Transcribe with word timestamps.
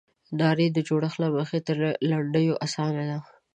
نارې 0.39 0.67
د 0.73 0.77
جوړښت 0.87 1.17
له 1.23 1.29
مخې 1.35 1.59
تر 1.67 1.77
لنډیو 2.09 2.53
اسانه 2.65 3.03
دي. 3.09 3.19